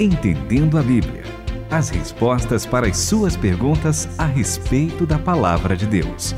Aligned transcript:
Entendendo 0.00 0.76
a 0.76 0.82
Bíblia. 0.82 1.22
As 1.70 1.88
respostas 1.88 2.66
para 2.66 2.88
as 2.88 2.98
suas 2.98 3.36
perguntas 3.36 4.08
a 4.18 4.26
respeito 4.26 5.06
da 5.06 5.20
palavra 5.20 5.76
de 5.76 5.86
Deus. 5.86 6.34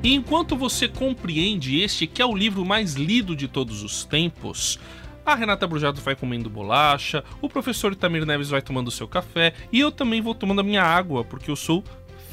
Enquanto 0.00 0.56
você 0.56 0.86
compreende 0.86 1.80
este 1.80 2.06
que 2.06 2.22
é 2.22 2.24
o 2.24 2.32
livro 2.32 2.64
mais 2.64 2.94
lido 2.94 3.34
de 3.34 3.48
todos 3.48 3.82
os 3.82 4.04
tempos, 4.04 4.78
a 5.26 5.34
Renata 5.34 5.66
Brujato 5.66 6.00
vai 6.00 6.14
comendo 6.14 6.48
bolacha, 6.48 7.24
o 7.42 7.48
professor 7.48 7.96
Tamir 7.96 8.24
Neves 8.24 8.48
vai 8.48 8.62
tomando 8.62 8.92
seu 8.92 9.08
café 9.08 9.52
e 9.72 9.80
eu 9.80 9.90
também 9.90 10.20
vou 10.20 10.36
tomando 10.36 10.60
a 10.60 10.64
minha 10.64 10.84
água, 10.84 11.24
porque 11.24 11.50
eu 11.50 11.56
sou 11.56 11.82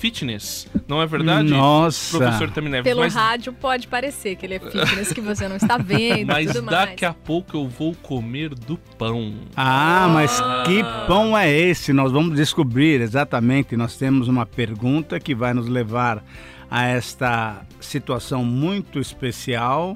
fitness. 0.01 0.67
Não 0.87 0.99
é 0.99 1.05
verdade? 1.05 1.47
Nossa. 1.47 2.17
Professor 2.17 2.49
Tamir 2.49 2.71
Neves. 2.71 2.91
Pelo 2.91 3.01
mas, 3.01 3.13
rádio 3.13 3.53
pode 3.53 3.87
parecer 3.87 4.35
que 4.35 4.47
ele 4.47 4.55
é 4.55 4.59
fitness, 4.59 5.13
que 5.13 5.21
você 5.21 5.47
não 5.47 5.57
está 5.57 5.77
vendo 5.77 6.25
mas 6.25 6.51
tudo 6.51 6.65
daqui 6.71 7.05
mais. 7.05 7.11
a 7.11 7.13
pouco 7.13 7.55
eu 7.55 7.67
vou 7.69 7.93
comer 7.93 8.49
do 8.49 8.77
pão. 8.97 9.35
Ah, 9.55 10.09
mas 10.11 10.41
que 10.65 10.83
pão 11.07 11.37
é 11.37 11.47
esse? 11.47 11.93
Nós 11.93 12.11
vamos 12.11 12.35
descobrir 12.35 12.99
exatamente. 12.99 13.77
Nós 13.77 13.95
temos 13.95 14.27
uma 14.27 14.43
pergunta 14.43 15.19
que 15.19 15.35
vai 15.35 15.53
nos 15.53 15.67
levar 15.67 16.23
a 16.69 16.85
esta 16.85 17.61
situação 17.79 18.43
muito 18.43 18.99
especial 18.99 19.95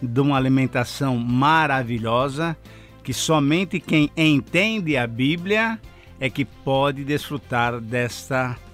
de 0.00 0.20
uma 0.20 0.36
alimentação 0.36 1.18
maravilhosa 1.18 2.56
que 3.02 3.12
somente 3.12 3.80
quem 3.80 4.10
entende 4.16 4.96
a 4.96 5.06
Bíblia 5.08 5.80
é 6.20 6.30
que 6.30 6.44
pode 6.44 7.02
desfrutar 7.02 7.80
desta 7.80 8.38
alimentação. 8.46 8.69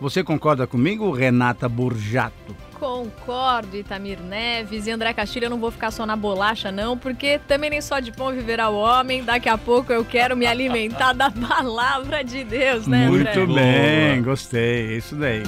Você 0.00 0.22
concorda 0.22 0.66
comigo, 0.66 1.10
Renata 1.10 1.68
Burjato? 1.68 2.56
Concordo, 2.78 3.76
Itamir 3.76 4.20
Neves 4.20 4.86
e 4.86 4.90
André 4.92 5.12
Castilho, 5.12 5.46
eu 5.46 5.50
não 5.50 5.58
vou 5.58 5.72
ficar 5.72 5.90
só 5.90 6.06
na 6.06 6.14
bolacha 6.14 6.70
não, 6.70 6.96
porque 6.96 7.40
também 7.48 7.70
nem 7.70 7.80
só 7.80 7.98
de 7.98 8.12
pão 8.12 8.32
viverá 8.32 8.68
o 8.68 8.76
homem, 8.76 9.24
daqui 9.24 9.48
a 9.48 9.58
pouco 9.58 9.92
eu 9.92 10.04
quero 10.04 10.36
me 10.36 10.46
alimentar 10.46 11.12
da 11.12 11.28
palavra 11.30 12.22
de 12.22 12.44
Deus, 12.44 12.86
né 12.86 13.06
André? 13.06 13.24
Muito 13.24 13.46
Boa. 13.46 13.60
bem, 13.60 14.22
gostei, 14.22 14.96
isso 14.96 15.16
daí. 15.16 15.42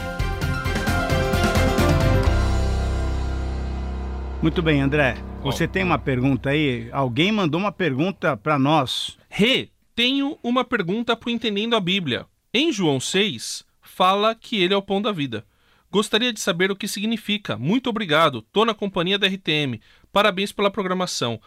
Muito 4.42 4.62
bem, 4.62 4.80
André. 4.80 5.16
Você 5.42 5.68
tem 5.68 5.84
uma 5.84 5.98
pergunta 5.98 6.50
aí? 6.50 6.88
Alguém 6.92 7.30
mandou 7.30 7.60
uma 7.60 7.70
pergunta 7.70 8.36
para 8.36 8.58
nós. 8.58 9.18
Rê, 9.28 9.68
tenho 9.94 10.38
uma 10.42 10.64
pergunta 10.64 11.14
pro 11.14 11.30
Entendendo 11.30 11.76
a 11.76 11.80
Bíblia. 11.80 12.26
Em 12.52 12.72
João 12.72 12.98
6, 12.98 13.64
fala 13.80 14.34
que 14.34 14.60
ele 14.60 14.74
é 14.74 14.76
o 14.76 14.82
pão 14.82 15.00
da 15.00 15.12
vida. 15.12 15.46
Gostaria 15.88 16.32
de 16.32 16.40
saber 16.40 16.68
o 16.68 16.74
que 16.74 16.88
significa. 16.88 17.56
Muito 17.56 17.88
obrigado. 17.88 18.42
Tô 18.42 18.64
na 18.64 18.74
companhia 18.74 19.16
da 19.16 19.28
RTM. 19.28 19.80
Parabéns 20.12 20.50
pela 20.50 20.68
programação. 20.68 21.40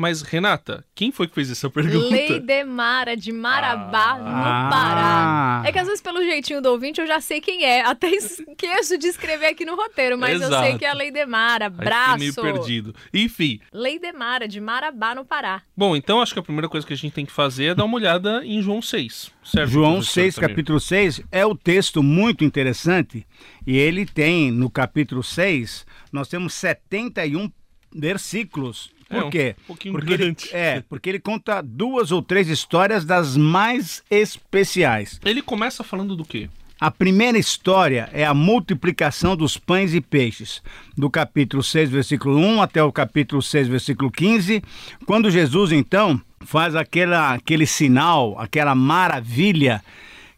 Mas, 0.00 0.22
Renata, 0.22 0.82
quem 0.94 1.12
foi 1.12 1.28
que 1.28 1.34
fez 1.34 1.50
essa 1.50 1.68
pergunta? 1.68 2.08
Lei 2.08 2.40
Demara 2.40 3.14
de 3.14 3.30
Marabá, 3.32 4.16
no 4.18 4.24
Ah. 4.26 4.68
Pará. 4.70 5.62
É 5.68 5.70
que 5.72 5.78
às 5.78 5.86
vezes, 5.86 6.00
pelo 6.00 6.22
jeitinho 6.24 6.62
do 6.62 6.70
ouvinte, 6.70 7.00
eu 7.02 7.06
já 7.06 7.20
sei 7.20 7.38
quem 7.40 7.64
é. 7.64 7.82
Até 7.84 8.08
esqueço 8.16 8.96
de 8.96 9.08
escrever 9.08 9.46
aqui 9.48 9.64
no 9.66 9.76
roteiro, 9.76 10.16
mas 10.16 10.40
eu 10.40 10.48
sei 10.48 10.58
Exato. 10.58 10.78
que 10.78 10.84
é 10.86 10.90
a 10.90 10.94
Lei 10.94 11.10
Demara. 11.10 11.66
Aí 11.66 11.70
fiquei 11.70 11.84
Braço. 11.84 12.18
meio 12.18 12.34
perdido. 12.34 12.94
Enfim, 13.12 13.60
Lei 13.72 13.98
Demara 13.98 14.48
de 14.48 14.58
Marabá, 14.60 15.14
no 15.14 15.24
Pará. 15.24 15.60
bom, 15.76 15.94
então 15.94 16.22
acho 16.22 16.32
que 16.32 16.38
a 16.38 16.42
primeira 16.42 16.68
coisa 16.68 16.86
que 16.86 16.94
a 16.94 16.96
gente 16.96 17.12
tem 17.12 17.26
que 17.26 17.32
fazer 17.32 17.64
é 17.66 17.74
dar 17.74 17.84
uma 17.84 17.96
olhada 17.96 18.42
em 18.44 18.62
João 18.62 18.80
6, 18.80 19.30
certo? 19.44 19.68
João 19.70 19.92
professor 19.96 20.12
6, 20.14 20.34
Tamir? 20.36 20.48
capítulo 20.50 20.80
6, 20.80 21.22
é 21.30 21.44
o 21.44 21.54
texto 21.54 22.02
muito 22.02 22.42
interessante 22.42 23.26
e 23.66 23.76
ele 23.76 24.06
tem, 24.06 24.50
no 24.50 24.70
capítulo 24.70 25.22
6, 25.22 25.84
nós 26.10 26.26
temos 26.26 26.54
71 26.54 27.50
versículos. 27.94 28.90
Por 29.10 29.18
É, 29.18 29.24
um 29.24 29.30
quê? 29.30 29.56
pouquinho 29.66 29.92
porque 29.92 30.12
ele, 30.12 30.22
grande. 30.22 30.48
é, 30.52 30.80
porque 30.88 31.08
ele 31.10 31.18
conta 31.20 31.60
duas 31.60 32.12
ou 32.12 32.22
três 32.22 32.48
histórias 32.48 33.04
das 33.04 33.36
mais 33.36 34.02
especiais. 34.10 35.20
Ele 35.24 35.42
começa 35.42 35.82
falando 35.84 36.14
do 36.16 36.24
quê? 36.24 36.48
A 36.80 36.90
primeira 36.90 37.36
história 37.36 38.08
é 38.12 38.24
a 38.24 38.32
multiplicação 38.32 39.36
dos 39.36 39.58
pães 39.58 39.92
e 39.92 40.00
peixes, 40.00 40.62
do 40.96 41.10
capítulo 41.10 41.62
6, 41.62 41.90
versículo 41.90 42.38
1 42.38 42.62
até 42.62 42.82
o 42.82 42.90
capítulo 42.90 43.42
6, 43.42 43.68
versículo 43.68 44.10
15, 44.10 44.62
quando 45.04 45.30
Jesus 45.30 45.72
então 45.72 46.18
faz 46.40 46.74
aquela, 46.74 47.34
aquele 47.34 47.66
sinal, 47.66 48.34
aquela 48.38 48.74
maravilha 48.74 49.82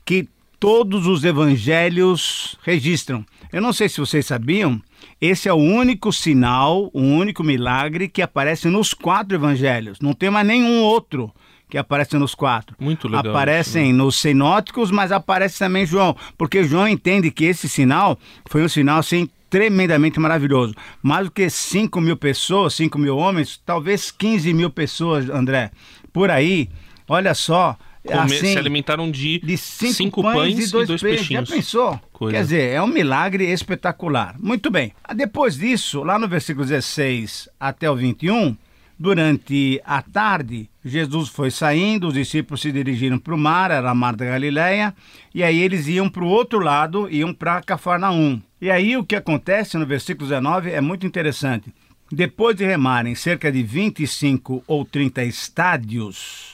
que 0.05 0.27
todos 0.59 1.07
os 1.07 1.23
evangelhos 1.25 2.57
registram. 2.65 3.25
Eu 3.53 3.61
não 3.63 3.73
sei 3.73 3.89
se 3.89 4.01
vocês 4.01 4.27
sabiam, 4.27 4.81
esse 5.21 5.49
é 5.49 5.53
o 5.53 5.57
único 5.57 6.13
sinal, 6.13 6.91
o 6.93 7.01
único 7.01 7.43
milagre 7.45 8.09
que 8.09 8.23
aparece 8.23 8.69
nos 8.69 8.93
quatro 8.93 9.37
evangelhos. 9.37 9.99
Não 10.01 10.13
tem 10.13 10.31
mais 10.31 10.47
nenhum 10.47 10.83
outro 10.83 11.33
que 11.69 11.79
aparece 11.79 12.19
nos 12.19 12.35
quatro. 12.35 12.77
Muito 12.79 13.09
legal. 13.09 13.33
Aparecem 13.33 13.93
nos 13.93 14.17
sinóticos, 14.17 14.91
mas 14.91 15.11
aparece 15.11 15.59
também 15.59 15.87
João, 15.87 16.15
porque 16.37 16.65
João 16.65 16.87
entende 16.87 17.31
que 17.31 17.45
esse 17.45 17.69
sinal 17.69 18.19
foi 18.47 18.63
um 18.63 18.69
sinal 18.69 18.99
assim 18.99 19.29
tremendamente 19.49 20.19
maravilhoso. 20.19 20.75
Mais 21.03 21.27
do 21.27 21.31
que 21.31 21.49
5 21.49 22.01
mil 22.01 22.17
pessoas, 22.17 22.75
5 22.75 22.99
mil 22.99 23.17
homens, 23.17 23.61
talvez 23.65 24.11
15 24.11 24.53
mil 24.53 24.71
pessoas, 24.71 25.29
André, 25.29 25.71
por 26.13 26.31
aí. 26.31 26.69
Olha 27.09 27.35
só, 27.35 27.77
Come- 28.05 28.37
assim, 28.37 28.53
se 28.53 28.59
alimentaram 28.59 29.11
de, 29.11 29.39
de 29.39 29.57
cinco, 29.57 29.93
cinco 29.93 30.23
pães, 30.23 30.35
pães 30.55 30.69
e 30.69 30.73
dois, 30.73 30.89
peixes. 30.89 31.03
peixinhos. 31.03 31.49
Já 31.49 31.55
pensou? 31.57 32.01
Coisa. 32.13 32.37
Quer 32.37 32.43
dizer, 32.43 32.71
é 32.73 32.83
um 32.83 32.87
milagre 32.87 33.45
espetacular. 33.45 34.35
Muito 34.41 34.71
bem. 34.71 34.93
Depois 35.15 35.57
disso, 35.57 36.03
lá 36.03 36.19
no 36.19 36.27
versículo 36.29 36.67
16 36.67 37.49
até 37.61 37.91
o 37.91 37.95
21, 37.95 38.57
durante 38.99 39.81
a 39.85 40.03
tarde, 40.03 40.69
Jesus 40.85 41.29
foi 41.29 41.51
saindo, 41.51 42.09
os 42.09 42.15
discípulos 42.15 42.61
se 42.61 42.73
dirigiram 42.73 43.19
para 43.19 43.35
o 43.35 43.39
mar, 43.39 43.71
era 43.71 43.91
a 43.91 43.95
mar 43.95 44.17
da 44.17 44.25
Galileia, 44.25 44.95
e 45.35 45.43
aí 45.43 45.61
eles 45.61 45.87
iam 45.87 46.09
para 46.09 46.25
o 46.25 46.29
outro 46.29 46.59
lado, 46.61 47.09
iam 47.11 47.33
para 47.33 47.63
Cafarnaum. 47.63 48.41
E 48.61 48.71
aí 48.71 48.97
o 48.97 49.05
que 49.05 49.17
acontece 49.17 49.77
no 49.77 49.87
versículo 49.87 50.29
19 50.29 50.71
é 50.71 50.81
muito 50.81 51.07
interessante. 51.07 51.73
Depois 52.11 52.55
de 52.55 52.65
remarem 52.65 53.15
cerca 53.15 53.51
de 53.51 53.63
25 53.63 54.63
ou 54.67 54.85
30 54.85 55.25
estádios, 55.25 56.52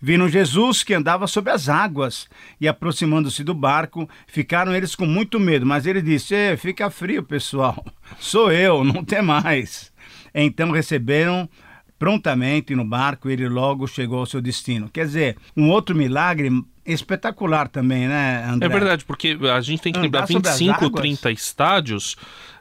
Viram 0.00 0.28
Jesus 0.28 0.82
que 0.82 0.94
andava 0.94 1.26
sobre 1.26 1.52
as 1.52 1.68
águas 1.68 2.28
e, 2.60 2.68
aproximando-se 2.68 3.42
do 3.42 3.54
barco, 3.54 4.08
ficaram 4.26 4.74
eles 4.74 4.94
com 4.94 5.06
muito 5.06 5.40
medo. 5.40 5.66
Mas 5.66 5.86
ele 5.86 6.02
disse: 6.02 6.34
"Ê, 6.34 6.56
Fica 6.56 6.90
frio, 6.90 7.22
pessoal. 7.22 7.84
Sou 8.18 8.52
eu, 8.52 8.84
não 8.84 9.04
tem 9.04 9.22
mais. 9.22 9.92
Então 10.34 10.70
receberam 10.70 11.48
prontamente 11.98 12.74
no 12.74 12.84
barco 12.84 13.28
e 13.28 13.32
ele 13.32 13.48
logo 13.48 13.86
chegou 13.86 14.18
ao 14.18 14.26
seu 14.26 14.40
destino. 14.40 14.90
Quer 14.90 15.06
dizer, 15.06 15.36
um 15.56 15.70
outro 15.70 15.96
milagre 15.96 16.50
espetacular 16.86 17.68
também, 17.68 18.06
né, 18.08 18.44
André? 18.48 18.66
É 18.66 18.70
verdade, 18.70 19.04
porque 19.04 19.38
a 19.52 19.60
gente 19.60 19.82
tem 19.82 19.92
que 19.92 19.98
lembrar 19.98 20.26
sobre 20.26 20.48
as 20.48 20.58
25, 20.58 20.84
águas? 20.86 21.00
30 21.00 21.30
estádios. 21.32 22.16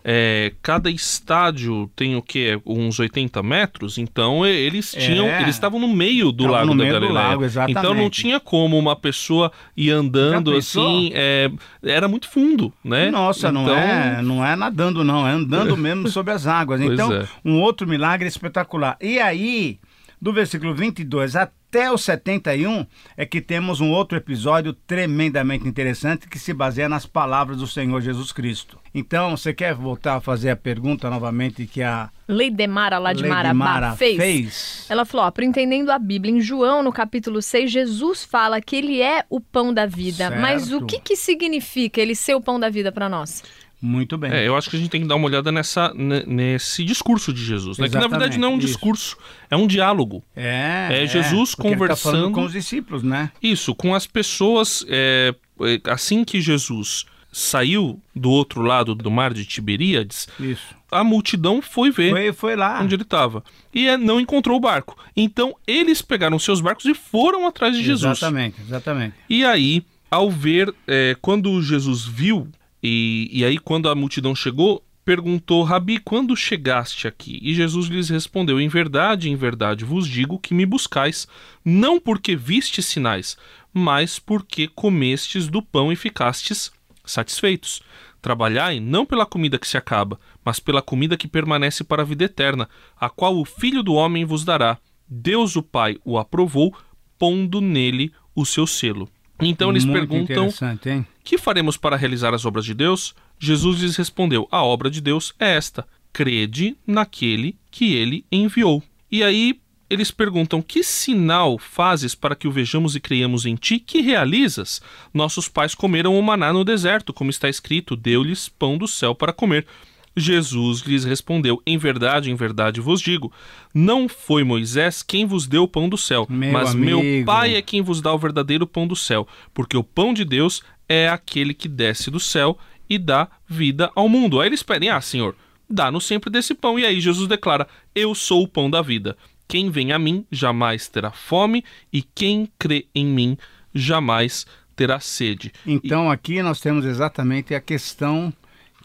é, 0.08 0.54
cada 0.62 0.90
estádio 0.92 1.90
tem 1.96 2.16
o 2.16 2.22
quê? 2.22 2.62
Uns 2.64 3.00
80 3.00 3.42
metros. 3.42 3.98
Então 3.98 4.46
eles 4.46 4.92
tinham. 4.92 5.26
É. 5.26 5.42
Eles 5.42 5.56
estavam 5.56 5.80
no 5.80 5.88
meio 5.88 6.32
do 6.32 6.44
Estavam 6.44 6.52
lago 6.52 6.74
no 6.74 6.78
da 6.78 6.84
meio 6.84 6.94
do 6.94 7.02
Galileia. 7.02 7.28
lago, 7.30 7.44
exatamente. 7.44 7.80
então 7.80 7.94
não 7.94 8.10
tinha 8.10 8.40
como 8.40 8.78
uma 8.78 8.96
pessoa 8.96 9.52
ir 9.76 9.90
andando 9.90 10.56
assim. 10.56 11.10
é, 11.14 11.50
era 11.84 12.08
muito 12.08 12.30
fundo, 12.30 12.72
né? 12.84 13.10
Nossa, 13.10 13.52
não, 13.52 13.64
Então, 13.64 13.76
é, 13.76 14.22
não 14.22 14.46
é 14.46 14.56
nadando, 14.56 15.04
não, 15.04 15.28
é 15.28 15.32
andando 15.32 15.76
mesmo 15.78 16.08
sobre 16.08 16.34
as 16.34 16.46
águas. 16.46 16.82
Então, 16.82 17.12
é. 17.12 17.28
um 17.44 17.60
outro 17.60 17.88
milagre 17.88 18.28
espetacular. 18.28 18.98
E 19.02 19.20
aí, 19.20 19.80
do 20.22 20.32
versículo 20.32 20.74
22 20.76 21.36
até 21.70 21.92
o 21.92 21.98
71, 21.98 22.86
é 23.18 23.26
que 23.26 23.42
temos 23.42 23.82
um 23.82 23.92
outro 23.92 24.18
episódio 24.18 24.72
tremendamente 24.72 25.68
interessante 25.68 26.30
que 26.30 26.40
se 26.40 26.54
baseia 26.54 26.88
nas 26.88 27.06
palavras 27.06 27.58
do 27.58 27.68
Senhor 27.68 28.00
Jesus 28.00 28.32
Cristo. 28.32 28.80
Então, 28.94 29.36
você 29.36 29.54
quer 29.54 29.74
voltar 29.74 30.16
a 30.16 30.22
fazer 30.22 30.52
a 30.52 30.56
pergunta 30.56 31.10
novamente 31.10 31.66
que 31.66 31.84
a 31.84 32.10
Lei 32.28 32.50
Demara, 32.50 32.98
lá 32.98 33.12
de 33.12 33.22
Lady 33.22 33.34
Marabá, 33.34 33.54
Mara 33.54 33.96
fez? 33.96 34.18
fez? 34.18 34.86
Ela 34.90 35.04
falou, 35.04 35.26
ó, 35.26 35.32
para 35.32 35.44
entendendo 35.44 35.90
a 35.92 36.00
Bíblia, 36.00 36.34
em 36.34 36.40
João, 36.40 36.82
no 36.82 36.94
capítulo 36.94 37.42
6, 37.42 37.70
Jesus 37.70 38.24
fala 38.24 38.62
que 38.62 38.76
ele 38.76 39.02
é 39.02 39.26
o 39.30 39.42
pão 39.42 39.74
da 39.74 39.86
vida. 39.86 40.30
Certo. 40.30 40.40
Mas 40.40 40.72
o 40.72 40.86
que 40.86 41.00
que 41.00 41.16
significa 41.16 42.00
ele 42.00 42.16
ser 42.16 42.36
o 42.36 42.42
pão 42.42 42.58
da 42.58 42.70
vida 42.70 42.92
para 42.92 43.10
nós? 43.10 43.44
Muito 43.86 44.18
bem. 44.18 44.32
É, 44.32 44.48
eu 44.48 44.56
acho 44.58 44.70
que 44.70 44.76
a 44.76 44.80
gente 44.80 44.90
tem 44.90 45.02
que 45.02 45.08
dar 45.08 45.16
uma 45.16 45.28
olhada 45.28 45.52
nessa, 45.52 45.94
ne- 45.94 46.24
nesse 46.26 46.84
discurso 46.84 47.32
de 47.32 47.44
Jesus, 47.46 47.78
né? 47.78 47.88
Que 47.88 47.96
na 47.96 48.08
verdade 48.08 48.38
não 48.40 48.50
é 48.50 48.56
um 48.56 48.58
isso. 48.58 48.68
discurso, 48.68 49.18
é 49.50 49.56
um 49.56 49.68
diálogo. 49.68 50.24
É, 50.36 51.04
É 51.04 51.08
Jesus 51.08 51.54
porque 51.54 51.68
ele 51.68 51.76
tá 51.76 51.80
conversando- 51.82 52.32
com 52.32 52.44
os 52.44 52.52
discípulos, 52.54 53.04
né? 53.04 53.32
Isso, 53.42 53.76
com 53.76 53.94
as 53.94 54.08
pessoas. 54.08 54.84
é, 54.90 55.36
é, 55.62 55.80
assim 55.92 56.24
que 56.24 56.42
Jesus 56.42 57.06
saiu 57.32 58.02
do 58.16 58.30
outro 58.32 58.62
lado 58.62 58.96
do 58.96 59.12
mar 59.12 59.34
de 59.34 59.46
Tiberíades, 59.46 60.28
Isso. 60.40 60.74
a 60.90 61.04
multidão 61.04 61.62
foi 61.62 61.92
ver 61.92 62.12
Foi, 62.12 62.34
foi 62.34 62.56
lá. 62.56 62.82
onde 62.82 62.96
ele 62.96 63.02
estava 63.04 63.44
e 63.74 63.88
é, 63.88 63.98
não 63.98 64.20
encontrou 64.22 64.56
o 64.58 64.60
barco. 64.60 64.98
Então 65.16 65.54
eles 65.68 66.02
pegaram 66.02 66.40
seus 66.40 66.62
barcos 66.62 66.86
e 66.86 66.94
foram 66.94 67.46
atrás 67.46 67.76
de 67.76 67.84
Jesus. 67.84 68.18
Exatamente, 68.18 68.56
exatamente. 68.62 69.16
E 69.30 69.44
aí, 69.44 69.84
ao 70.10 70.32
ver, 70.32 70.74
é, 70.88 71.16
quando 71.22 71.62
Jesus 71.62 72.06
viu, 72.06 72.48
e, 72.86 73.30
e 73.32 73.44
aí 73.44 73.58
quando 73.58 73.90
a 73.90 73.96
multidão 73.96 74.36
chegou, 74.36 74.86
perguntou: 75.04 75.64
Rabi, 75.64 75.98
quando 76.00 76.36
chegaste 76.36 77.08
aqui? 77.08 77.40
E 77.42 77.54
Jesus 77.54 77.88
lhes 77.88 78.10
respondeu: 78.10 78.60
Em 78.62 78.68
verdade, 78.68 79.30
em 79.30 79.36
verdade 79.36 79.84
vos 79.84 80.08
digo 80.08 80.38
que 80.38 80.54
me 80.54 80.68
buscais, 80.68 81.28
não 81.64 82.00
porque 82.00 82.36
viste 82.36 82.84
sinais, 82.84 83.36
mas 83.74 84.20
porque 84.20 84.68
comestes 84.68 85.48
do 85.48 85.64
pão 85.64 85.92
e 85.92 85.96
ficastes 85.96 86.72
satisfeitos. 87.04 87.82
Trabalhai 88.22 88.80
não 88.80 89.06
pela 89.06 89.26
comida 89.26 89.58
que 89.58 89.68
se 89.68 89.78
acaba, 89.78 90.20
mas 90.44 90.60
pela 90.60 90.82
comida 90.82 91.18
que 91.18 91.28
permanece 91.28 91.84
para 91.84 92.04
a 92.04 92.06
vida 92.06 92.24
eterna, 92.24 92.70
a 93.00 93.10
qual 93.10 93.36
o 93.36 93.46
Filho 93.46 93.82
do 93.82 93.94
Homem 93.94 94.26
vos 94.26 94.44
dará. 94.46 94.78
Deus 95.08 95.56
o 95.56 95.62
Pai 95.64 95.98
o 96.04 96.18
aprovou, 96.18 96.76
pondo 97.18 97.62
nele 97.62 98.12
o 98.36 98.46
seu 98.46 98.66
selo. 98.66 99.08
Então 99.40 99.70
eles 99.70 99.86
Muito 99.86 100.00
perguntam: 100.00 100.46
interessante, 100.46 100.90
hein? 100.90 101.08
Que 101.26 101.40
faremos 101.40 101.76
para 101.76 101.98
realizar 101.98 102.36
as 102.36 102.46
obras 102.46 102.64
de 102.64 102.76
Deus? 102.76 103.16
Jesus 103.40 103.82
lhes 103.82 103.96
respondeu: 103.96 104.48
A 104.52 104.64
obra 104.64 104.92
de 104.92 105.02
Deus 105.02 105.34
é 105.40 105.56
esta: 105.56 105.86
crede 106.14 106.78
naquele 106.86 107.58
que 107.72 107.96
ele 107.96 108.24
enviou. 108.32 108.82
E 109.12 109.24
aí 109.24 109.60
eles 109.90 110.12
perguntam: 110.12 110.62
Que 110.62 110.84
sinal 110.84 111.58
fazes 111.58 112.14
para 112.14 112.36
que 112.36 112.48
o 112.48 112.52
vejamos 112.52 112.96
e 112.96 113.00
creiamos 113.00 113.48
em 113.48 113.56
ti? 113.56 113.80
Que 113.80 114.02
realizas? 114.02 114.80
Nossos 115.12 115.50
pais 115.50 115.74
comeram 115.74 116.18
o 116.18 116.22
maná 116.22 116.54
no 116.54 116.64
deserto, 116.64 117.12
como 117.12 117.32
está 117.32 117.50
escrito: 117.50 117.96
Deu-lhes 117.96 118.48
pão 118.48 118.78
do 118.78 118.88
céu 118.88 119.16
para 119.16 119.34
comer. 119.34 119.66
Jesus 120.16 120.82
lhes 120.82 121.04
respondeu: 121.04 121.62
Em 121.66 121.78
verdade, 121.78 122.32
em 122.32 122.36
verdade 122.36 122.80
vos 122.80 123.02
digo: 123.02 123.32
Não 123.74 124.08
foi 124.08 124.44
Moisés 124.44 125.04
quem 125.04 125.26
vos 125.26 125.48
deu 125.48 125.64
o 125.64 125.68
pão 125.68 125.90
do 125.90 125.98
céu, 125.98 126.26
Meu 126.30 126.52
mas 126.52 126.74
meu 126.74 127.00
amigo. 127.00 127.26
Pai 127.26 127.56
é 127.56 127.62
quem 127.62 127.82
vos 127.82 128.02
dá 128.02 128.14
o 128.14 128.18
verdadeiro 128.18 128.66
pão 128.66 128.88
do 128.88 128.96
céu, 128.96 129.28
porque 129.54 129.76
o 129.76 129.84
pão 129.84 130.14
de 130.14 130.24
Deus 130.24 130.64
é 130.88 131.10
aquele 131.10 131.54
que 131.54 131.68
desce 131.68 132.10
do 132.10 132.20
céu 132.20 132.58
e 132.90 132.98
dá 132.98 133.28
vida 133.48 133.92
ao 133.96 134.08
mundo. 134.08 134.40
Aí 134.40 134.48
eles 134.48 134.64
pedem: 134.64 134.90
Ah, 134.90 135.02
Senhor, 135.02 135.36
dá-nos 135.70 136.06
sempre 136.06 136.30
desse 136.30 136.54
pão. 136.54 136.80
E 136.80 136.86
aí 136.86 137.02
Jesus 137.02 137.28
declara: 137.28 137.68
Eu 137.94 138.16
sou 138.16 138.44
o 138.44 138.48
pão 138.48 138.70
da 138.70 138.82
vida. 138.82 139.18
Quem 139.48 139.70
vem 139.70 139.92
a 139.92 140.00
mim 140.00 140.26
jamais 140.32 140.88
terá 140.88 141.12
fome, 141.12 141.64
e 141.94 142.02
quem 142.02 142.50
crê 142.58 142.88
em 142.96 143.06
mim 143.06 143.38
jamais 143.74 144.46
terá 144.76 145.00
sede. 145.00 145.52
Então 145.66 146.10
aqui 146.10 146.42
nós 146.42 146.60
temos 146.60 146.86
exatamente 146.86 147.54
a 147.54 147.62
questão 147.62 148.34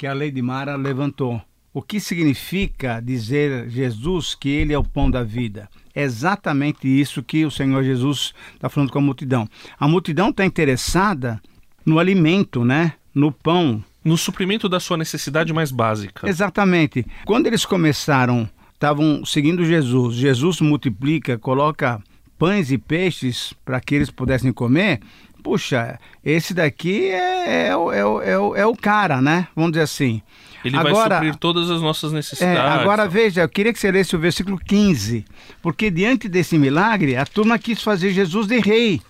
que 0.00 0.06
a 0.06 0.14
Lei 0.14 0.30
de 0.30 0.40
Mara 0.40 0.76
levantou. 0.76 1.42
O 1.74 1.82
que 1.82 2.00
significa 2.00 3.02
dizer 3.04 3.68
Jesus 3.68 4.34
que 4.34 4.48
ele 4.48 4.72
é 4.72 4.78
o 4.78 4.82
pão 4.82 5.10
da 5.10 5.22
vida? 5.22 5.68
É 5.94 6.02
exatamente 6.02 6.88
isso 6.88 7.22
que 7.22 7.44
o 7.44 7.50
Senhor 7.50 7.84
Jesus 7.84 8.32
está 8.54 8.70
falando 8.70 8.90
com 8.90 8.98
a 8.98 9.02
multidão. 9.02 9.46
A 9.78 9.86
multidão 9.86 10.30
está 10.30 10.42
interessada 10.46 11.38
no 11.84 11.98
alimento, 11.98 12.64
né? 12.64 12.94
No 13.14 13.30
pão. 13.30 13.84
No 14.02 14.16
suprimento 14.16 14.70
da 14.70 14.80
sua 14.80 14.96
necessidade 14.96 15.52
mais 15.52 15.70
básica. 15.70 16.26
Exatamente. 16.26 17.06
Quando 17.26 17.46
eles 17.46 17.66
começaram, 17.66 18.48
estavam 18.72 19.22
seguindo 19.26 19.66
Jesus. 19.66 20.14
Jesus 20.14 20.62
multiplica, 20.62 21.36
coloca 21.36 22.02
pães 22.38 22.72
e 22.72 22.78
peixes 22.78 23.52
para 23.66 23.78
que 23.82 23.96
eles 23.96 24.10
pudessem 24.10 24.50
comer. 24.50 25.00
Puxa, 25.42 25.98
esse 26.24 26.52
daqui 26.54 27.08
é, 27.08 27.68
é, 27.68 27.76
o- 27.76 27.92
é, 27.92 28.04
o- 28.04 28.22
é, 28.22 28.38
o- 28.38 28.56
é 28.56 28.66
o 28.66 28.76
cara, 28.76 29.20
né? 29.20 29.48
Vamos 29.56 29.72
dizer 29.72 29.82
assim. 29.84 30.20
Ele 30.64 30.76
vai 30.76 30.88
Agora- 30.92 31.14
suprir 31.16 31.36
todas 31.36 31.70
as 31.70 31.80
nossas 31.80 32.12
É, 32.12 32.16
necessidades. 32.16 32.80
agora 32.82 33.08
veja, 33.08 33.40
eu 33.42 33.48
queria 33.48 33.72
que 33.72 33.78
você 33.78 33.90
lesse 33.90 34.14
o 34.14 34.18
versículo 34.18 34.58
15, 34.58 35.24
porque 35.62 35.90
diante 35.90 36.28
desse 36.28 36.58
milagre, 36.58 37.16
a 37.16 37.24
turma 37.24 37.58
quis 37.58 37.82
fazer 37.82 38.12
Jesus 38.12 38.46
de 38.46 38.58
rei. 38.60 39.00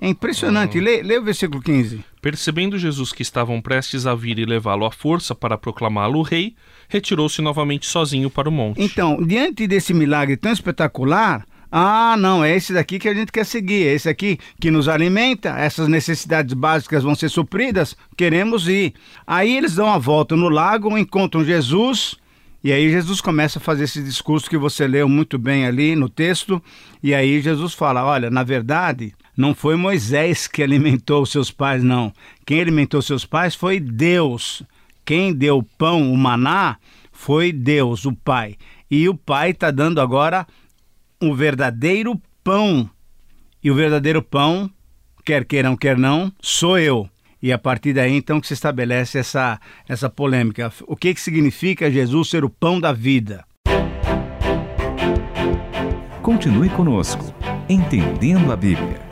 É 0.00 0.08
impressionante. 0.08 0.78
Lê, 0.78 1.02
lê 1.02 1.18
o 1.18 1.22
versículo 1.24 1.60
15. 1.60 2.04
Percebendo 2.22 2.78
Jesus 2.78 3.12
que 3.12 3.22
estavam 3.22 3.60
prestes 3.60 4.06
a 4.06 4.14
vir 4.14 4.38
e 4.38 4.44
levá-lo 4.44 4.84
à 4.84 4.90
força 4.92 5.34
para 5.34 5.58
proclamá-lo 5.58 6.22
rei, 6.22 6.54
retirou-se 6.88 7.40
novamente 7.42 7.86
sozinho 7.86 8.30
para 8.30 8.48
o 8.48 8.52
monte. 8.52 8.80
Então, 8.80 9.20
diante 9.24 9.66
desse 9.66 9.92
milagre 9.92 10.36
tão 10.36 10.52
espetacular, 10.52 11.44
ah, 11.70 12.16
não, 12.18 12.42
é 12.42 12.56
esse 12.56 12.72
daqui 12.72 12.98
que 12.98 13.08
a 13.08 13.14
gente 13.14 13.30
quer 13.30 13.44
seguir, 13.44 13.86
é 13.86 13.94
esse 13.94 14.08
aqui 14.08 14.38
que 14.60 14.70
nos 14.70 14.88
alimenta, 14.88 15.50
essas 15.50 15.86
necessidades 15.86 16.54
básicas 16.54 17.02
vão 17.02 17.14
ser 17.14 17.28
supridas, 17.28 17.96
queremos 18.16 18.68
ir. 18.68 18.94
Aí 19.26 19.56
eles 19.56 19.74
dão 19.74 19.92
a 19.92 19.98
volta 19.98 20.34
no 20.34 20.48
lago, 20.48 20.96
encontram 20.96 21.44
Jesus, 21.44 22.16
e 22.64 22.72
aí 22.72 22.90
Jesus 22.90 23.20
começa 23.20 23.58
a 23.58 23.62
fazer 23.62 23.84
esse 23.84 24.02
discurso 24.02 24.48
que 24.48 24.56
você 24.56 24.86
leu 24.86 25.08
muito 25.08 25.38
bem 25.38 25.66
ali 25.66 25.94
no 25.94 26.08
texto, 26.08 26.62
e 27.02 27.14
aí 27.14 27.40
Jesus 27.40 27.74
fala: 27.74 28.04
olha, 28.04 28.30
na 28.30 28.42
verdade, 28.42 29.14
não 29.36 29.54
foi 29.54 29.76
Moisés 29.76 30.46
que 30.46 30.62
alimentou 30.62 31.24
seus 31.26 31.50
pais, 31.50 31.82
não. 31.84 32.12
Quem 32.46 32.60
alimentou 32.60 33.02
seus 33.02 33.24
pais 33.24 33.54
foi 33.54 33.78
Deus. 33.78 34.62
Quem 35.04 35.32
deu 35.32 35.58
o 35.58 35.62
pão, 35.62 36.12
o 36.12 36.16
maná, 36.18 36.76
foi 37.12 37.52
Deus, 37.52 38.04
o 38.04 38.12
Pai. 38.12 38.56
E 38.90 39.08
o 39.08 39.14
Pai 39.14 39.50
está 39.50 39.70
dando 39.70 40.00
agora 40.00 40.46
o 41.22 41.34
verdadeiro 41.34 42.20
pão. 42.42 42.88
E 43.62 43.70
o 43.70 43.74
verdadeiro 43.74 44.22
pão, 44.22 44.70
quer 45.24 45.44
queiram, 45.44 45.76
quer 45.76 45.98
não, 45.98 46.32
sou 46.40 46.78
eu. 46.78 47.08
E 47.42 47.52
a 47.52 47.58
partir 47.58 47.92
daí, 47.92 48.12
então, 48.12 48.40
que 48.40 48.46
se 48.46 48.54
estabelece 48.54 49.18
essa, 49.18 49.60
essa 49.88 50.10
polêmica. 50.10 50.72
O 50.86 50.96
que, 50.96 51.14
que 51.14 51.20
significa 51.20 51.90
Jesus 51.90 52.30
ser 52.30 52.44
o 52.44 52.50
pão 52.50 52.80
da 52.80 52.92
vida? 52.92 53.44
Continue 56.22 56.68
conosco, 56.68 57.32
Entendendo 57.68 58.52
a 58.52 58.56
Bíblia. 58.56 59.07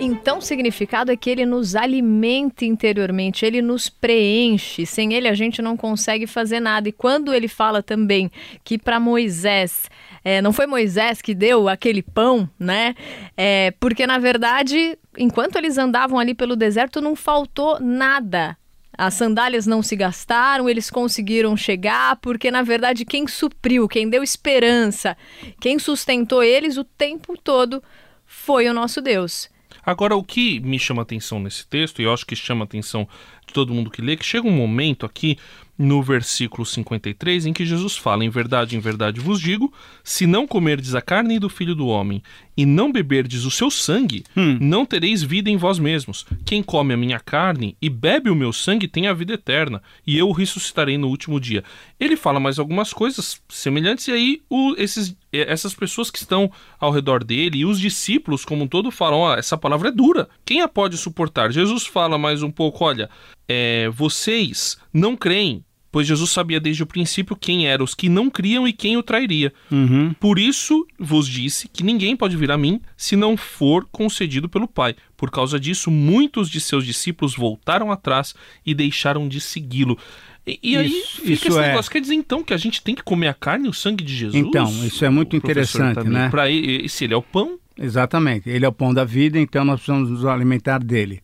Então, 0.00 0.38
o 0.38 0.42
significado 0.42 1.12
é 1.12 1.16
que 1.16 1.28
ele 1.28 1.44
nos 1.44 1.76
alimenta 1.76 2.64
interiormente, 2.64 3.44
ele 3.44 3.60
nos 3.60 3.90
preenche. 3.90 4.86
Sem 4.86 5.12
ele, 5.12 5.28
a 5.28 5.34
gente 5.34 5.60
não 5.60 5.76
consegue 5.76 6.26
fazer 6.26 6.58
nada. 6.58 6.88
E 6.88 6.92
quando 6.92 7.34
ele 7.34 7.46
fala 7.46 7.82
também 7.82 8.30
que 8.64 8.78
para 8.78 8.98
Moisés, 8.98 9.90
é, 10.24 10.40
não 10.40 10.54
foi 10.54 10.66
Moisés 10.66 11.20
que 11.20 11.34
deu 11.34 11.68
aquele 11.68 12.02
pão, 12.02 12.48
né? 12.58 12.94
É, 13.36 13.72
porque, 13.78 14.06
na 14.06 14.18
verdade, 14.18 14.98
enquanto 15.18 15.56
eles 15.56 15.76
andavam 15.76 16.18
ali 16.18 16.34
pelo 16.34 16.56
deserto, 16.56 17.02
não 17.02 17.14
faltou 17.14 17.78
nada. 17.78 18.56
As 18.96 19.14
sandálias 19.14 19.66
não 19.66 19.82
se 19.82 19.96
gastaram, 19.96 20.68
eles 20.68 20.90
conseguiram 20.90 21.56
chegar, 21.56 22.16
porque 22.16 22.50
na 22.50 22.60
verdade 22.60 23.06
quem 23.06 23.26
supriu, 23.26 23.88
quem 23.88 24.10
deu 24.10 24.22
esperança, 24.22 25.16
quem 25.58 25.78
sustentou 25.78 26.42
eles 26.42 26.76
o 26.76 26.84
tempo 26.84 27.34
todo 27.38 27.82
foi 28.26 28.68
o 28.68 28.74
nosso 28.74 29.00
Deus. 29.00 29.48
Agora, 29.90 30.14
o 30.16 30.22
que 30.22 30.60
me 30.60 30.78
chama 30.78 31.02
atenção 31.02 31.40
nesse 31.40 31.66
texto, 31.66 32.00
e 32.00 32.04
eu 32.04 32.12
acho 32.12 32.24
que 32.24 32.36
chama 32.36 32.64
atenção 32.64 33.08
de 33.46 33.52
todo 33.52 33.74
mundo 33.74 33.90
que 33.90 34.00
lê, 34.00 34.16
que 34.16 34.24
chega 34.24 34.46
um 34.46 34.52
momento 34.52 35.04
aqui 35.04 35.36
no 35.76 36.02
versículo 36.02 36.64
53 36.64 37.46
em 37.46 37.52
que 37.52 37.64
Jesus 37.66 37.96
fala: 37.96 38.24
Em 38.24 38.28
verdade, 38.28 38.76
em 38.76 38.80
verdade 38.80 39.18
vos 39.18 39.40
digo, 39.40 39.72
se 40.04 40.26
não 40.26 40.46
comerdes 40.46 40.94
a 40.94 41.00
carne 41.00 41.38
do 41.38 41.48
filho 41.48 41.74
do 41.74 41.86
homem 41.88 42.22
e 42.56 42.64
não 42.66 42.92
beberdes 42.92 43.44
o 43.44 43.50
seu 43.50 43.70
sangue, 43.70 44.22
não 44.60 44.84
tereis 44.86 45.22
vida 45.22 45.48
em 45.50 45.56
vós 45.56 45.78
mesmos. 45.78 46.26
Quem 46.44 46.62
come 46.62 46.92
a 46.92 46.96
minha 46.96 47.18
carne 47.18 47.76
e 47.80 47.88
bebe 47.88 48.28
o 48.30 48.34
meu 48.36 48.52
sangue 48.52 48.86
tem 48.86 49.08
a 49.08 49.12
vida 49.14 49.32
eterna, 49.32 49.82
e 50.06 50.16
eu 50.18 50.28
o 50.28 50.32
ressuscitarei 50.32 50.98
no 50.98 51.08
último 51.08 51.40
dia. 51.40 51.64
Ele 51.98 52.16
fala 52.16 52.38
mais 52.38 52.58
algumas 52.58 52.92
coisas 52.92 53.40
semelhantes, 53.48 54.06
e 54.08 54.12
aí 54.12 54.42
o- 54.50 54.74
esses, 54.76 55.16
essas 55.32 55.74
pessoas 55.74 56.10
que 56.10 56.18
estão 56.18 56.50
ao 56.78 56.90
redor 56.90 57.22
dele 57.22 57.58
e 57.58 57.64
os 57.64 57.78
discípulos, 57.78 58.44
como 58.44 58.64
um 58.64 58.68
todo, 58.68 58.90
falam: 58.90 59.20
ó, 59.20 59.36
essa 59.36 59.56
palavra 59.56 59.88
é 59.88 59.92
dura. 59.92 60.28
Quem 60.44 60.60
a 60.60 60.68
pode 60.68 60.96
suportar? 60.96 61.52
Jesus 61.52 61.86
fala 61.86 62.18
mais 62.18 62.42
um 62.42 62.50
pouco: 62.50 62.84
olha, 62.84 63.08
é, 63.48 63.88
vocês 63.90 64.78
não 64.92 65.16
creem. 65.16 65.64
Pois 65.92 66.06
Jesus 66.06 66.30
sabia 66.30 66.60
desde 66.60 66.84
o 66.84 66.86
princípio 66.86 67.34
quem 67.34 67.66
eram 67.66 67.84
os 67.84 67.94
que 67.94 68.08
não 68.08 68.30
criam 68.30 68.66
e 68.66 68.72
quem 68.72 68.96
o 68.96 69.02
trairia. 69.02 69.52
Uhum. 69.70 70.14
Por 70.20 70.38
isso 70.38 70.86
vos 70.98 71.26
disse 71.26 71.66
que 71.66 71.82
ninguém 71.82 72.16
pode 72.16 72.36
vir 72.36 72.50
a 72.52 72.56
mim 72.56 72.80
se 72.96 73.16
não 73.16 73.36
for 73.36 73.84
concedido 73.90 74.48
pelo 74.48 74.68
Pai. 74.68 74.94
Por 75.16 75.30
causa 75.30 75.58
disso, 75.58 75.90
muitos 75.90 76.48
de 76.48 76.60
seus 76.60 76.86
discípulos 76.86 77.34
voltaram 77.34 77.90
atrás 77.90 78.34
e 78.64 78.72
deixaram 78.72 79.28
de 79.28 79.40
segui-lo. 79.40 79.98
E, 80.46 80.58
e 80.62 80.76
aí 80.76 80.86
Isso- 80.88 81.16
fica 81.20 81.32
isso 81.32 81.48
esse 81.48 81.58
é- 81.58 81.68
negócio. 81.68 81.90
Quer 81.90 82.00
dizer, 82.00 82.14
então, 82.14 82.42
que 82.42 82.54
a 82.54 82.56
gente 82.56 82.82
tem 82.82 82.94
que 82.94 83.02
comer 83.02 83.28
a 83.28 83.34
carne 83.34 83.66
e 83.66 83.68
o 83.70 83.72
sangue 83.72 84.02
de 84.02 84.14
Jesus? 84.14 84.34
Então, 84.34 84.66
isso 84.84 85.04
é 85.04 85.10
muito 85.10 85.36
interessante, 85.36 85.96
Tamir? 85.96 86.10
né? 86.12 86.28
Pra 86.30 86.50
ele, 86.50 86.88
se 86.88 87.04
ele 87.04 87.14
é 87.14 87.16
o 87.16 87.22
pão, 87.22 87.58
Exatamente. 87.82 88.50
Ele 88.50 88.62
é 88.64 88.68
o 88.68 88.72
pão 88.72 88.92
da 88.92 89.04
vida, 89.06 89.38
então 89.38 89.64
nós 89.64 89.76
precisamos 89.80 90.10
nos 90.10 90.26
alimentar 90.26 90.78
dele. 90.84 91.22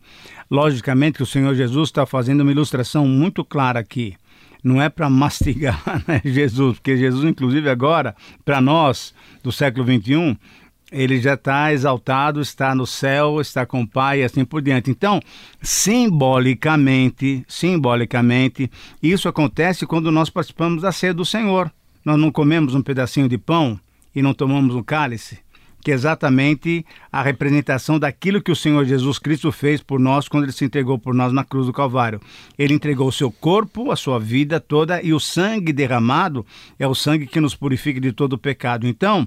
Logicamente 0.49 1.17
que 1.17 1.23
o 1.23 1.25
Senhor 1.25 1.53
Jesus 1.53 1.89
está 1.89 2.03
fazendo 2.05 2.41
uma 2.41 2.51
ilustração 2.51 3.07
muito 3.07 3.45
clara 3.45 3.79
aqui. 3.79 4.15
Não 4.63 4.81
é 4.81 4.89
para 4.89 5.07
mastigar 5.09 5.83
né, 6.07 6.19
Jesus, 6.25 6.77
porque 6.79 6.97
Jesus, 6.97 7.23
inclusive 7.25 7.69
agora, 7.69 8.15
para 8.43 8.59
nós 8.59 9.13
do 9.43 9.51
século 9.51 9.85
XXI, 9.85 10.35
ele 10.91 11.19
já 11.19 11.33
está 11.33 11.73
exaltado, 11.73 12.39
está 12.39 12.73
no 12.73 12.87
céu, 12.87 13.41
está 13.41 13.65
com 13.65 13.81
o 13.81 13.87
Pai 13.87 14.21
e 14.21 14.23
assim 14.23 14.45
por 14.45 14.61
diante. 14.61 14.89
Então, 14.89 15.19
simbolicamente, 15.61 17.43
simbolicamente, 17.47 18.71
isso 19.03 19.27
acontece 19.27 19.85
quando 19.85 20.11
nós 20.11 20.29
participamos 20.29 20.83
da 20.83 20.91
ceia 20.91 21.13
do 21.13 21.25
Senhor. 21.25 21.71
Nós 22.05 22.17
não 22.17 22.31
comemos 22.31 22.73
um 22.73 22.81
pedacinho 22.81 23.27
de 23.27 23.37
pão 23.37 23.77
e 24.15 24.21
não 24.21 24.33
tomamos 24.33 24.75
um 24.75 24.83
cálice. 24.83 25.39
que 25.87 25.91
é 25.91 25.93
exatamente 25.93 26.85
a 27.09 27.21
representação 27.21 27.97
daquilo 27.97 28.41
que 28.41 28.51
o 28.51 28.55
Senhor 28.55 28.83
Jesus 28.83 29.17
Cristo 29.17 29.51
fez 29.53 29.81
por 29.81 30.01
nós 30.01 30.27
quando 30.27 30.43
ele 30.43 30.51
se 30.51 30.65
entregou 30.65 30.99
por 30.99 31.13
nós 31.13 31.31
na 31.31 31.45
cruz 31.45 31.65
do 31.65 31.71
Calvário. 31.71 32.19
Ele 32.59 32.73
entregou 32.73 33.07
o 33.07 33.11
seu 33.11 33.31
corpo, 33.31 33.89
a 33.89 33.95
sua 33.95 34.19
vida 34.19 34.59
toda 34.59 35.01
e 35.01 35.13
o 35.13 35.19
sangue 35.19 35.71
derramado 35.71 36.45
é 36.77 36.85
o 36.85 36.93
sangue 36.93 37.25
que 37.25 37.39
nos 37.39 37.55
purifica 37.55 38.01
de 38.01 38.11
todo 38.11 38.33
o 38.33 38.37
pecado. 38.37 38.85
Então, 38.85 39.25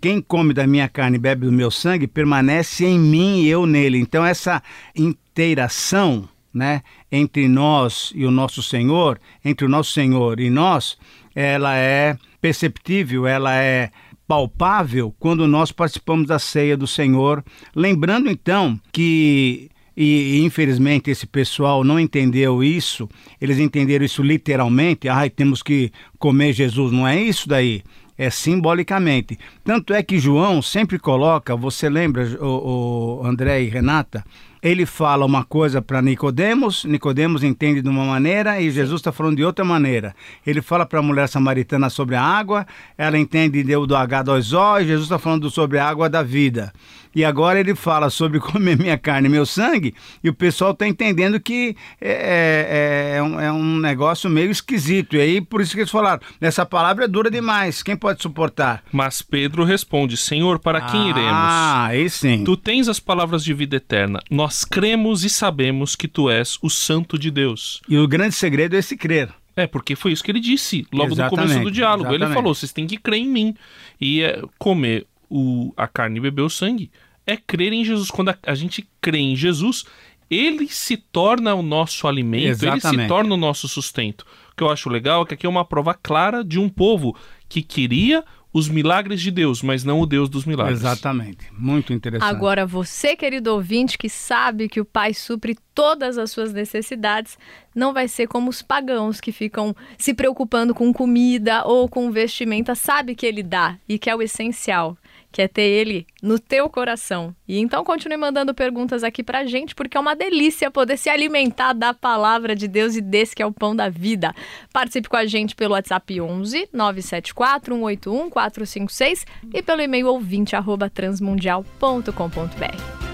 quem 0.00 0.20
come 0.20 0.54
da 0.54 0.66
minha 0.66 0.88
carne 0.88 1.16
e 1.16 1.20
bebe 1.20 1.46
do 1.46 1.52
meu 1.52 1.70
sangue 1.70 2.06
permanece 2.06 2.86
em 2.86 2.98
mim 2.98 3.42
e 3.42 3.48
eu 3.48 3.66
nele. 3.66 3.98
Então, 3.98 4.24
essa 4.24 4.62
inteiração 4.96 6.28
né, 6.52 6.82
entre 7.10 7.46
nós 7.48 8.12
e 8.14 8.24
o 8.24 8.30
nosso 8.30 8.62
Senhor, 8.62 9.20
entre 9.44 9.66
o 9.66 9.68
nosso 9.68 9.92
Senhor 9.92 10.40
e 10.40 10.50
nós, 10.50 10.96
ela 11.34 11.76
é 11.76 12.16
perceptível, 12.40 13.26
ela 13.26 13.54
é 13.54 13.90
palpável 14.26 15.14
quando 15.18 15.46
nós 15.46 15.72
participamos 15.72 16.26
da 16.26 16.38
ceia 16.38 16.76
do 16.76 16.86
Senhor. 16.86 17.44
Lembrando 17.74 18.30
então 18.30 18.80
que 18.92 19.70
e, 19.96 20.40
infelizmente 20.42 21.10
esse 21.10 21.26
pessoal 21.26 21.84
não 21.84 22.00
entendeu 22.00 22.62
isso, 22.64 23.08
eles 23.40 23.58
entenderam 23.58 24.04
isso 24.04 24.22
literalmente, 24.22 25.08
ai, 25.08 25.28
temos 25.28 25.62
que 25.62 25.92
comer 26.18 26.52
Jesus, 26.52 26.90
não 26.92 27.06
é 27.06 27.20
isso 27.20 27.48
daí, 27.48 27.82
é 28.20 28.28
simbolicamente. 28.28 29.38
Tanto 29.64 29.94
é 29.94 30.02
que 30.02 30.18
João 30.18 30.60
sempre 30.60 30.98
coloca, 30.98 31.56
você 31.56 31.88
lembra, 31.88 32.22
o, 32.38 33.22
o 33.22 33.26
André 33.26 33.62
e 33.62 33.68
Renata, 33.70 34.22
ele 34.62 34.84
fala 34.84 35.24
uma 35.24 35.44
coisa 35.44 35.80
para 35.80 36.02
Nicodemos, 36.02 36.84
Nicodemos 36.84 37.42
entende 37.42 37.80
de 37.80 37.88
uma 37.88 38.04
maneira 38.04 38.60
e 38.60 38.70
Jesus 38.70 39.00
está 39.00 39.10
falando 39.10 39.36
de 39.36 39.44
outra 39.44 39.64
maneira. 39.64 40.14
Ele 40.46 40.60
fala 40.60 40.84
para 40.84 40.98
a 40.98 41.02
mulher 41.02 41.28
samaritana 41.28 41.88
sobre 41.88 42.14
a 42.14 42.22
água, 42.22 42.66
ela 42.96 43.18
entende 43.18 43.62
do 43.62 43.94
H2O 43.94 44.82
e 44.82 44.86
Jesus 44.86 45.04
está 45.04 45.18
falando 45.18 45.50
sobre 45.50 45.78
a 45.78 45.88
água 45.88 46.08
da 46.08 46.22
vida. 46.22 46.72
E 47.14 47.24
agora 47.24 47.58
ele 47.58 47.74
fala 47.74 48.08
sobre 48.08 48.38
comer 48.40 48.78
minha 48.78 48.96
carne 48.96 49.28
e 49.28 49.30
meu 49.30 49.44
sangue, 49.44 49.94
e 50.22 50.28
o 50.28 50.34
pessoal 50.34 50.70
está 50.72 50.86
entendendo 50.86 51.40
que 51.40 51.76
é, 52.00 53.14
é, 53.14 53.16
é, 53.16 53.22
um, 53.22 53.40
é, 53.40 53.52
um, 53.52 53.78
negócio 53.78 54.30
meio 54.30 54.50
esquisito. 54.50 55.16
E 55.16 55.20
aí, 55.20 55.40
por 55.40 55.60
isso 55.60 55.74
que 55.74 55.80
eles 55.80 55.90
falaram: 55.90 56.20
essa 56.40 56.64
palavra 56.64 57.04
é 57.04 57.08
dura 57.08 57.30
demais, 57.30 57.82
quem 57.82 57.96
pode 57.96 58.22
suportar? 58.22 58.82
Mas 58.92 59.22
Pedro 59.22 59.64
responde: 59.64 60.16
Senhor, 60.16 60.58
para 60.58 60.80
quem 60.80 61.00
ah, 61.00 61.08
iremos? 61.08 61.32
Ah, 61.32 61.84
aí 61.86 62.08
sim. 62.08 62.44
Tu 62.44 62.56
tens 62.56 62.88
as 62.88 63.00
palavras 63.00 63.42
de 63.42 63.52
vida 63.52 63.76
eterna. 63.76 64.20
Nós 64.30 64.49
nós 64.50 64.64
cremos 64.64 65.22
e 65.22 65.30
sabemos 65.30 65.94
que 65.94 66.08
tu 66.08 66.28
és 66.28 66.58
o 66.60 66.68
Santo 66.68 67.16
de 67.16 67.30
Deus. 67.30 67.80
E 67.88 67.96
o 67.96 68.08
grande 68.08 68.34
segredo 68.34 68.74
é 68.74 68.80
esse 68.80 68.96
crer. 68.96 69.32
É, 69.54 69.64
porque 69.64 69.94
foi 69.94 70.10
isso 70.10 70.24
que 70.24 70.30
ele 70.32 70.40
disse 70.40 70.84
logo 70.92 71.12
exatamente, 71.12 71.30
no 71.30 71.48
começo 71.48 71.64
do 71.64 71.70
diálogo. 71.70 72.08
Exatamente. 72.08 72.24
Ele 72.24 72.34
falou: 72.34 72.52
vocês 72.52 72.72
têm 72.72 72.84
que 72.84 72.96
crer 72.96 73.20
em 73.20 73.28
mim. 73.28 73.54
E 74.00 74.22
é, 74.22 74.42
comer 74.58 75.06
o, 75.28 75.72
a 75.76 75.86
carne 75.86 76.18
e 76.18 76.20
beber 76.20 76.42
o 76.42 76.50
sangue 76.50 76.90
é 77.24 77.36
crer 77.36 77.72
em 77.72 77.84
Jesus. 77.84 78.10
Quando 78.10 78.30
a, 78.30 78.38
a 78.44 78.54
gente 78.56 78.88
crê 79.00 79.18
em 79.18 79.36
Jesus, 79.36 79.84
ele 80.28 80.66
se 80.66 80.96
torna 80.96 81.54
o 81.54 81.62
nosso 81.62 82.08
alimento, 82.08 82.48
exatamente. 82.48 82.86
ele 82.88 83.02
se 83.02 83.08
torna 83.08 83.34
o 83.34 83.38
nosso 83.38 83.68
sustento. 83.68 84.22
O 84.52 84.56
que 84.56 84.64
eu 84.64 84.70
acho 84.70 84.88
legal 84.88 85.22
é 85.22 85.26
que 85.26 85.34
aqui 85.34 85.46
é 85.46 85.48
uma 85.48 85.64
prova 85.64 85.94
clara 85.94 86.42
de 86.42 86.58
um 86.58 86.68
povo 86.68 87.16
que 87.48 87.62
queria 87.62 88.24
os 88.52 88.68
milagres 88.68 89.20
de 89.20 89.30
Deus, 89.30 89.62
mas 89.62 89.84
não 89.84 90.00
o 90.00 90.06
Deus 90.06 90.28
dos 90.28 90.44
milagres. 90.44 90.80
Exatamente. 90.80 91.46
Muito 91.56 91.92
interessante. 91.92 92.28
Agora, 92.28 92.66
você, 92.66 93.14
querido 93.14 93.52
ouvinte, 93.52 93.96
que 93.96 94.08
sabe 94.08 94.68
que 94.68 94.80
o 94.80 94.84
Pai 94.84 95.14
supre 95.14 95.56
todas 95.74 96.18
as 96.18 96.30
suas 96.30 96.52
necessidades, 96.52 97.38
não 97.74 97.92
vai 97.92 98.08
ser 98.08 98.26
como 98.26 98.50
os 98.50 98.60
pagãos 98.60 99.20
que 99.20 99.30
ficam 99.30 99.74
se 99.96 100.12
preocupando 100.12 100.74
com 100.74 100.92
comida 100.92 101.64
ou 101.64 101.88
com 101.88 102.10
vestimenta, 102.10 102.74
sabe 102.74 103.14
que 103.14 103.24
ele 103.24 103.42
dá 103.42 103.78
e 103.88 103.98
que 103.98 104.10
é 104.10 104.16
o 104.16 104.22
essencial 104.22 104.96
que 105.32 105.42
é 105.42 105.48
ter 105.48 105.62
ele 105.62 106.06
no 106.22 106.38
teu 106.38 106.68
coração. 106.68 107.34
E 107.46 107.58
então 107.58 107.84
continue 107.84 108.16
mandando 108.16 108.54
perguntas 108.54 109.04
aqui 109.04 109.22
pra 109.22 109.44
gente, 109.44 109.74
porque 109.74 109.96
é 109.96 110.00
uma 110.00 110.16
delícia 110.16 110.70
poder 110.70 110.96
se 110.96 111.08
alimentar 111.08 111.72
da 111.72 111.94
palavra 111.94 112.54
de 112.54 112.66
Deus 112.66 112.96
e 112.96 113.00
desse 113.00 113.34
que 113.34 113.42
é 113.42 113.46
o 113.46 113.52
pão 113.52 113.74
da 113.74 113.88
vida. 113.88 114.34
Participe 114.72 115.08
com 115.08 115.16
a 115.16 115.26
gente 115.26 115.54
pelo 115.54 115.74
WhatsApp 115.74 116.20
11 116.20 116.68
974 116.72 117.74
181 117.74 118.30
456 118.30 119.26
e 119.54 119.62
pelo 119.62 119.82
e-mail 119.82 120.08
ouvinte 120.08 120.56
arroba 120.56 120.90
transmundial.com.br. 120.90 123.10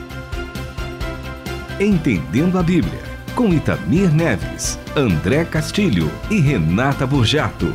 Entendendo 1.79 2.59
a 2.59 2.63
Bíblia, 2.63 3.03
com 3.35 3.53
Itamir 3.53 4.11
Neves, 4.11 4.79
André 4.97 5.45
Castilho 5.45 6.11
e 6.31 6.41
Renata 6.41 7.07
Burjato. 7.07 7.67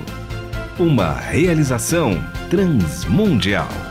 Uma 0.79 1.13
realização 1.13 2.13
transmundial. 2.49 3.90